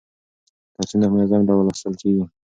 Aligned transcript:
درسونه 0.75 1.05
په 1.09 1.13
منظم 1.15 1.41
ډول 1.47 1.63
لوستل 1.67 1.93
کیږي. 2.01 2.23